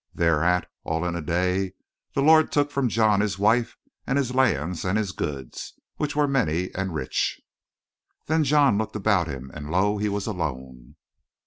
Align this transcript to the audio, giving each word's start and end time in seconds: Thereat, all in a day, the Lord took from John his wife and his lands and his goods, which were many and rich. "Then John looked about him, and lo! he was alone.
Thereat, 0.15 0.67
all 0.83 1.05
in 1.05 1.15
a 1.15 1.21
day, 1.21 1.73
the 2.15 2.23
Lord 2.23 2.51
took 2.51 2.71
from 2.71 2.89
John 2.89 3.21
his 3.21 3.37
wife 3.37 3.77
and 4.07 4.17
his 4.17 4.33
lands 4.33 4.83
and 4.83 4.97
his 4.97 5.11
goods, 5.11 5.75
which 5.97 6.15
were 6.15 6.27
many 6.27 6.73
and 6.73 6.95
rich. 6.95 7.39
"Then 8.25 8.43
John 8.43 8.79
looked 8.79 8.95
about 8.95 9.27
him, 9.27 9.51
and 9.53 9.69
lo! 9.69 9.99
he 9.99 10.09
was 10.09 10.25
alone. 10.25 10.95